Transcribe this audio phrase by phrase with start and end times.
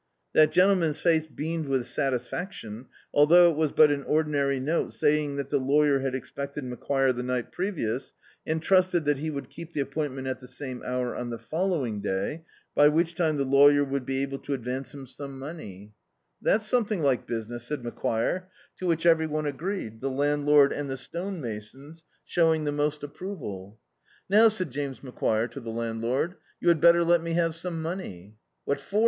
[0.33, 5.35] That gentle man's face beamed with satisfaction, although it was but an ordinary note saying
[5.35, 8.11] that the lawyer had expected Macquire the ni^t previous,
[8.43, 12.01] and trusted that he would keep the appointment at the same hour on the following
[12.01, 15.93] day, by which time the law yer would be able to advance him some money.
[16.41, 18.45] D,i.,.db, Google The Fortune "That's something like business," said Macquire,
[18.79, 23.77] to which every one agreed, the landlord and the stone* masons showing the most approval.
[24.27, 28.37] "Now," said James Macquire to the landlord, "you had better let me have some money."
[28.65, 28.99] "What for?"